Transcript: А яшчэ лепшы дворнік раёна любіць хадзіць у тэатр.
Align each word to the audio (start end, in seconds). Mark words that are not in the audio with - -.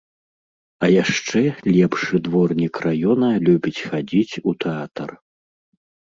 А 0.85 0.87
яшчэ 0.91 1.41
лепшы 1.75 2.21
дворнік 2.27 2.79
раёна 2.85 3.29
любіць 3.49 3.85
хадзіць 3.91 4.35
у 4.53 4.55
тэатр. 4.65 5.09